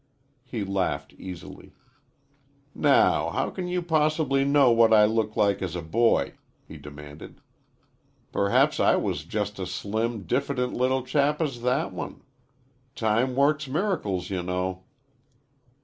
[0.43, 1.75] He laughed easily.
[2.73, 6.33] "Now, how can you possibly know what I looked like as a boy?"
[6.67, 7.39] he demanded.
[8.31, 12.23] "Perhaps I was just such a slim, diffident little chap as that one.
[12.95, 14.85] Time works miracles, you know."